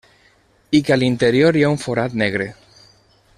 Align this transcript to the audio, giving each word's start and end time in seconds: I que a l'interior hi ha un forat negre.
I 0.77 0.79
que 0.87 0.95
a 0.95 0.97
l'interior 1.01 1.59
hi 1.59 1.63
ha 1.67 1.69
un 1.75 1.77
forat 1.85 2.17
negre. 2.23 2.49